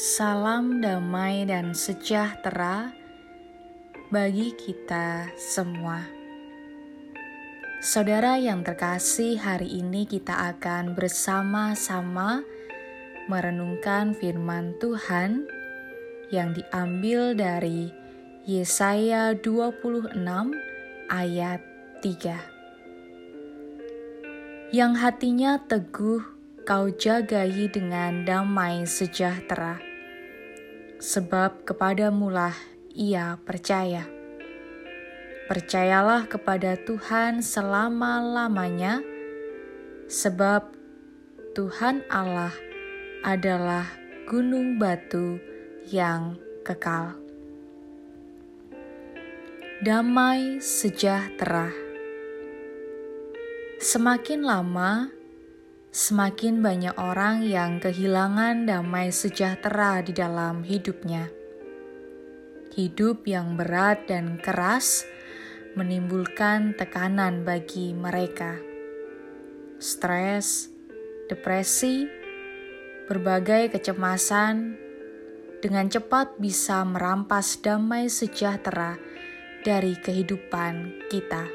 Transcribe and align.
Salam 0.00 0.80
damai 0.80 1.44
dan 1.44 1.76
sejahtera 1.76 2.88
bagi 4.08 4.56
kita 4.56 5.28
semua. 5.36 6.00
Saudara 7.84 8.40
yang 8.40 8.64
terkasih, 8.64 9.36
hari 9.36 9.68
ini 9.68 10.08
kita 10.08 10.56
akan 10.56 10.96
bersama-sama 10.96 12.40
merenungkan 13.28 14.16
firman 14.16 14.72
Tuhan 14.80 15.44
yang 16.32 16.56
diambil 16.56 17.36
dari 17.36 17.92
Yesaya 18.48 19.36
26 19.36 20.16
ayat 21.12 21.60
3. 22.00 24.72
Yang 24.72 24.92
hatinya 24.96 25.60
teguh 25.60 26.24
kau 26.64 26.88
jagai 26.88 27.68
dengan 27.68 28.24
damai 28.24 28.88
sejahtera, 28.88 29.89
sebab 31.00 31.64
kepadamulah 31.64 32.52
ia 32.92 33.40
percaya. 33.48 34.04
Percayalah 35.48 36.30
kepada 36.30 36.78
Tuhan 36.78 37.42
selama-lamanya, 37.42 39.02
sebab 40.06 40.70
Tuhan 41.56 42.06
Allah 42.06 42.54
adalah 43.26 43.88
gunung 44.30 44.78
batu 44.78 45.42
yang 45.90 46.38
kekal. 46.62 47.18
Damai 49.80 50.60
sejahtera. 50.62 51.72
Semakin 53.80 54.44
lama, 54.44 55.08
semakin 55.90 56.62
banyak 56.62 56.94
orang 57.02 57.42
yang 57.42 57.82
kehilangan 57.82 58.62
damai 58.62 59.10
sejahtera 59.10 59.98
di 60.06 60.14
dalam 60.14 60.62
hidupnya. 60.62 61.26
Hidup 62.70 63.26
yang 63.26 63.58
berat 63.58 64.06
dan 64.06 64.38
keras 64.38 65.02
menimbulkan 65.74 66.78
tekanan 66.78 67.42
bagi 67.42 67.90
mereka. 67.90 68.54
Stres, 69.82 70.70
depresi, 71.26 72.06
berbagai 73.10 73.74
kecemasan 73.74 74.78
dengan 75.58 75.90
cepat 75.90 76.38
bisa 76.38 76.86
merampas 76.86 77.58
damai 77.58 78.06
sejahtera 78.06 78.94
dari 79.66 79.98
kehidupan 79.98 81.02
kita. 81.10 81.50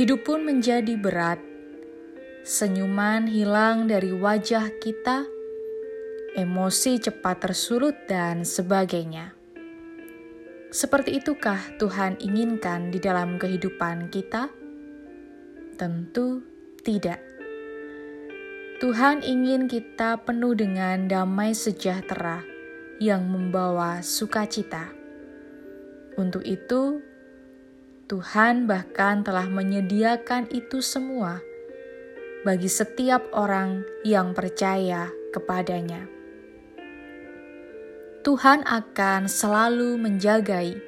Hidup 0.00 0.24
pun 0.24 0.48
menjadi 0.48 0.96
berat 0.96 1.47
senyuman 2.48 3.28
hilang 3.28 3.92
dari 3.92 4.08
wajah 4.08 4.80
kita, 4.80 5.28
emosi 6.32 6.96
cepat 6.96 7.44
tersulut, 7.44 7.92
dan 8.08 8.40
sebagainya. 8.40 9.36
Seperti 10.72 11.20
itukah 11.20 11.60
Tuhan 11.76 12.16
inginkan 12.16 12.88
di 12.88 13.04
dalam 13.04 13.36
kehidupan 13.36 14.08
kita? 14.08 14.48
Tentu 15.76 16.40
tidak. 16.80 17.20
Tuhan 18.80 19.20
ingin 19.20 19.68
kita 19.68 20.16
penuh 20.24 20.56
dengan 20.56 21.04
damai 21.04 21.52
sejahtera 21.52 22.40
yang 22.96 23.28
membawa 23.28 24.00
sukacita. 24.00 24.88
Untuk 26.16 26.48
itu, 26.48 27.04
Tuhan 28.08 28.64
bahkan 28.64 29.20
telah 29.20 29.44
menyediakan 29.52 30.48
itu 30.48 30.80
semua 30.80 31.44
bagi 32.46 32.70
setiap 32.70 33.34
orang 33.34 33.82
yang 34.06 34.30
percaya 34.30 35.10
kepadanya. 35.34 36.06
Tuhan 38.22 38.62
akan 38.62 39.26
selalu 39.26 39.98
menjagai 39.98 40.78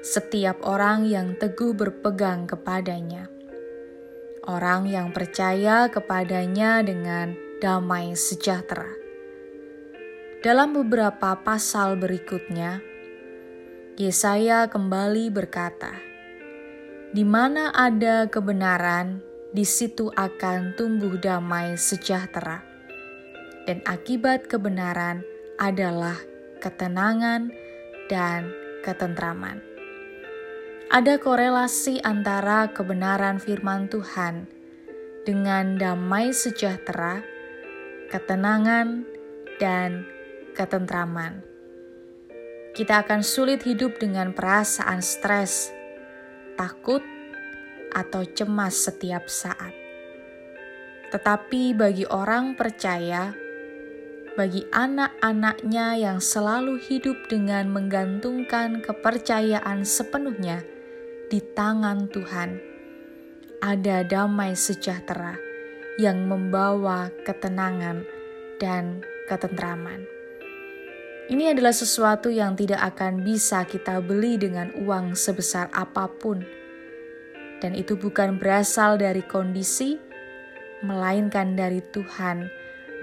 setiap 0.00 0.64
orang 0.64 1.04
yang 1.04 1.36
teguh 1.36 1.76
berpegang 1.76 2.48
kepadanya. 2.48 3.28
Orang 4.48 4.88
yang 4.88 5.12
percaya 5.12 5.92
kepadanya 5.92 6.80
dengan 6.80 7.36
damai 7.60 8.16
sejahtera. 8.16 8.88
Dalam 10.40 10.72
beberapa 10.72 11.36
pasal 11.44 12.00
berikutnya, 12.00 12.80
Yesaya 14.00 14.64
kembali 14.72 15.28
berkata, 15.28 15.92
"Di 17.12 17.20
mana 17.20 17.68
ada 17.76 18.24
kebenaran, 18.32 19.20
di 19.50 19.66
situ 19.66 20.10
akan 20.14 20.78
tumbuh 20.78 21.18
damai 21.18 21.74
sejahtera. 21.74 22.62
Dan 23.66 23.82
akibat 23.86 24.46
kebenaran 24.46 25.22
adalah 25.58 26.16
ketenangan 26.58 27.50
dan 28.10 28.50
ketentraman. 28.82 29.62
Ada 30.90 31.22
korelasi 31.22 32.02
antara 32.02 32.66
kebenaran 32.74 33.38
firman 33.38 33.86
Tuhan 33.86 34.50
dengan 35.22 35.78
damai 35.78 36.34
sejahtera, 36.34 37.22
ketenangan, 38.10 39.06
dan 39.62 40.02
ketentraman. 40.58 41.46
Kita 42.74 43.06
akan 43.06 43.22
sulit 43.22 43.62
hidup 43.62 44.02
dengan 44.02 44.34
perasaan 44.34 44.98
stres, 44.98 45.70
takut, 46.58 47.02
atau 47.94 48.22
cemas 48.24 48.74
setiap 48.74 49.26
saat. 49.26 49.74
Tetapi 51.10 51.74
bagi 51.74 52.06
orang 52.06 52.54
percaya, 52.54 53.34
bagi 54.38 54.62
anak-anaknya 54.70 55.98
yang 55.98 56.18
selalu 56.22 56.78
hidup 56.78 57.26
dengan 57.26 57.66
menggantungkan 57.66 58.78
kepercayaan 58.78 59.82
sepenuhnya 59.82 60.62
di 61.26 61.42
tangan 61.42 62.06
Tuhan, 62.06 62.62
ada 63.58 64.06
damai 64.06 64.54
sejahtera 64.54 65.34
yang 65.98 66.30
membawa 66.30 67.10
ketenangan 67.26 68.06
dan 68.62 69.02
ketentraman. 69.26 70.06
Ini 71.30 71.54
adalah 71.54 71.70
sesuatu 71.70 72.26
yang 72.26 72.58
tidak 72.58 72.82
akan 72.94 73.22
bisa 73.22 73.62
kita 73.62 74.02
beli 74.02 74.34
dengan 74.34 74.74
uang 74.74 75.14
sebesar 75.14 75.70
apa 75.70 76.10
pun 76.10 76.42
dan 77.60 77.76
itu 77.76 77.94
bukan 77.94 78.40
berasal 78.40 78.96
dari 78.96 79.20
kondisi, 79.24 80.00
melainkan 80.80 81.54
dari 81.54 81.84
Tuhan 81.92 82.48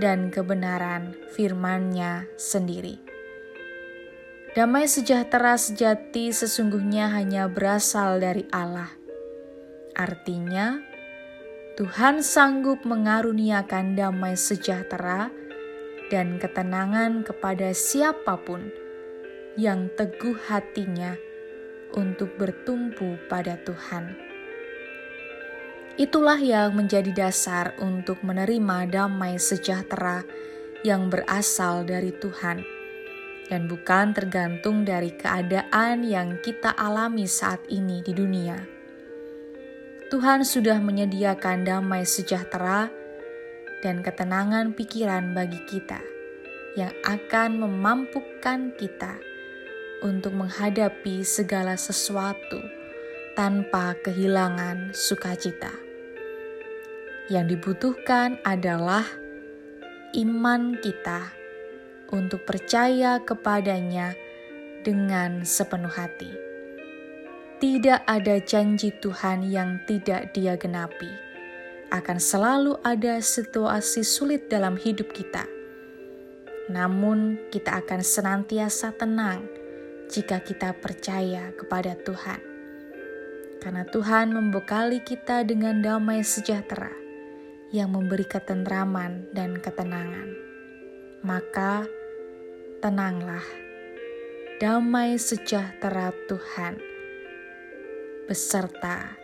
dan 0.00 0.32
kebenaran 0.32 1.16
firman-Nya 1.36 2.28
sendiri. 2.36 3.00
Damai 4.56 4.88
sejahtera 4.88 5.60
sejati 5.60 6.32
sesungguhnya 6.32 7.12
hanya 7.12 7.44
berasal 7.44 8.16
dari 8.16 8.48
Allah. 8.48 8.88
Artinya, 9.92 10.80
Tuhan 11.76 12.24
sanggup 12.24 12.88
mengaruniakan 12.88 14.00
damai 14.00 14.32
sejahtera 14.32 15.28
dan 16.08 16.40
ketenangan 16.40 17.20
kepada 17.20 17.76
siapa 17.76 18.40
pun 18.40 18.72
yang 19.60 19.92
teguh 19.92 20.40
hatinya 20.48 21.20
untuk 21.92 22.32
bertumpu 22.40 23.20
pada 23.28 23.60
Tuhan. 23.60 24.25
Itulah 25.96 26.36
yang 26.36 26.76
menjadi 26.76 27.08
dasar 27.08 27.72
untuk 27.80 28.20
menerima 28.20 28.84
damai 28.84 29.40
sejahtera 29.40 30.28
yang 30.84 31.08
berasal 31.08 31.88
dari 31.88 32.12
Tuhan, 32.12 32.60
dan 33.48 33.64
bukan 33.64 34.12
tergantung 34.12 34.84
dari 34.84 35.16
keadaan 35.16 36.04
yang 36.04 36.36
kita 36.44 36.76
alami 36.76 37.24
saat 37.24 37.64
ini 37.72 38.04
di 38.04 38.12
dunia. 38.12 38.60
Tuhan 40.12 40.44
sudah 40.44 40.76
menyediakan 40.84 41.64
damai 41.64 42.04
sejahtera 42.04 42.92
dan 43.80 44.04
ketenangan 44.04 44.76
pikiran 44.76 45.32
bagi 45.32 45.64
kita, 45.64 46.04
yang 46.76 46.92
akan 47.08 47.56
memampukan 47.56 48.68
kita 48.76 49.16
untuk 50.04 50.36
menghadapi 50.36 51.24
segala 51.24 51.80
sesuatu 51.80 52.60
tanpa 53.32 53.96
kehilangan 54.04 54.92
sukacita. 54.92 55.85
Yang 57.26 57.58
dibutuhkan 57.58 58.38
adalah 58.46 59.02
iman 60.14 60.78
kita 60.78 61.26
untuk 62.14 62.46
percaya 62.46 63.18
kepadanya 63.18 64.14
dengan 64.86 65.42
sepenuh 65.42 65.90
hati. 65.90 66.30
Tidak 67.58 68.06
ada 68.06 68.38
janji 68.38 68.94
Tuhan 69.02 69.42
yang 69.42 69.82
tidak 69.90 70.30
Dia 70.38 70.54
genapi. 70.54 71.10
Akan 71.90 72.22
selalu 72.22 72.78
ada 72.86 73.18
situasi 73.18 74.06
sulit 74.06 74.46
dalam 74.46 74.78
hidup 74.78 75.10
kita. 75.10 75.50
Namun, 76.70 77.50
kita 77.50 77.82
akan 77.82 78.06
senantiasa 78.06 78.94
tenang 78.94 79.42
jika 80.06 80.38
kita 80.46 80.78
percaya 80.78 81.50
kepada 81.58 81.98
Tuhan, 81.98 82.38
karena 83.58 83.82
Tuhan 83.86 84.30
membekali 84.30 85.02
kita 85.02 85.42
dengan 85.46 85.82
damai 85.82 86.22
sejahtera 86.26 87.05
yang 87.74 87.90
memberi 87.94 88.26
ketentraman 88.26 89.30
dan 89.34 89.58
ketenangan. 89.58 90.30
Maka 91.26 91.86
tenanglah, 92.78 93.42
damai 94.62 95.18
sejahtera 95.18 96.14
Tuhan 96.30 96.78
beserta 98.30 99.18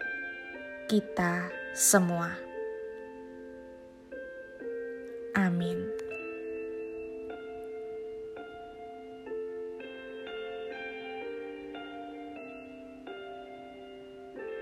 kita 0.91 1.51
semua. 1.75 2.35
Amin. 5.33 6.02